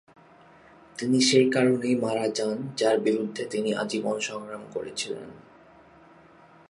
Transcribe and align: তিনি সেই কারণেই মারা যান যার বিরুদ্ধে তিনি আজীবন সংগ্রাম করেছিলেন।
তিনি 0.97 1.21
সেই 1.21 1.47
কারণেই 1.49 1.95
মারা 1.95 2.27
যান 2.27 2.57
যার 2.77 2.97
বিরুদ্ধে 2.99 3.43
তিনি 3.45 3.69
আজীবন 3.73 4.17
সংগ্রাম 4.19 4.63
করেছিলেন। 4.73 5.29